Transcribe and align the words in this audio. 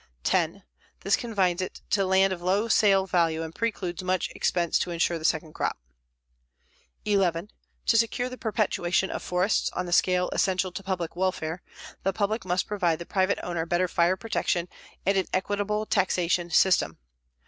10. 0.23 0.63
This 1.01 1.15
confines 1.15 1.61
it 1.61 1.81
to 1.91 2.03
land 2.07 2.33
of 2.33 2.41
low 2.41 2.67
sale 2.67 3.05
value 3.05 3.43
and 3.43 3.53
precludes 3.53 4.01
much 4.01 4.31
expense 4.31 4.79
to 4.79 4.89
insure 4.89 5.19
the 5.19 5.23
second 5.25 5.53
crop. 5.53 5.77
11. 7.05 7.51
To 7.85 7.97
secure 7.99 8.27
the 8.27 8.35
perpetuation 8.35 9.11
of 9.11 9.21
forests 9.21 9.69
on 9.73 9.85
the 9.85 9.91
scale 9.93 10.27
essential 10.33 10.71
to 10.71 10.81
public 10.81 11.15
welfare, 11.15 11.61
the 12.01 12.13
public 12.13 12.45
must 12.45 12.65
provide 12.65 12.97
the 12.97 13.05
private 13.05 13.37
owner 13.43 13.67
better 13.67 13.87
fire 13.87 14.17
protection 14.17 14.67
and 15.05 15.19
an 15.19 15.27
equitable 15.35 15.85
taxation 15.85 16.49
system. 16.49 16.97